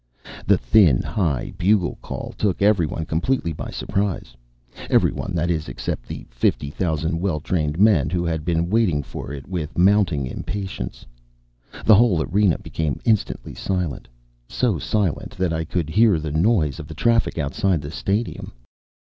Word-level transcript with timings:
The 0.47 0.57
thin, 0.57 1.03
high 1.03 1.53
bugle 1.59 1.99
call 2.01 2.33
took 2.35 2.63
everyone 2.63 3.05
completely 3.05 3.53
by 3.53 3.69
surprise— 3.69 4.35
everyone, 4.89 5.35
that 5.35 5.51
is, 5.51 5.69
except 5.69 6.07
the 6.07 6.25
fifty 6.31 6.71
thousand 6.71 7.19
well 7.21 7.39
trained 7.39 7.77
men 7.77 8.09
who 8.09 8.25
had 8.25 8.43
been 8.43 8.71
waiting 8.71 9.03
for 9.03 9.31
it 9.31 9.47
with 9.47 9.77
mount 9.77 10.11
ing 10.11 10.25
impatience. 10.25 11.05
The 11.85 11.93
whole 11.93 12.23
arena 12.23 12.57
became 12.57 12.99
instantly 13.05 13.53
silent, 13.53 14.07
so 14.49 14.79
silent 14.79 15.37
that 15.37 15.53
I 15.53 15.65
could 15.65 15.87
hear 15.91 16.17
the 16.19 16.31
noise 16.31 16.79
of 16.79 16.87
the 16.87 16.95
traffic 16.95 17.37
outside 17.37 17.81
the 17.83 17.91
stadium. 17.91 18.53